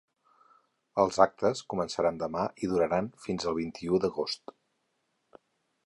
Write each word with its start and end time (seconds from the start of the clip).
Els 1.03 1.19
actes 1.25 1.61
començaran 1.73 2.17
demà 2.23 2.47
i 2.67 2.71
duraran 2.73 3.13
fins 3.27 3.47
el 3.53 3.59
vint-i-u 3.61 4.01
d’agost. 4.07 4.57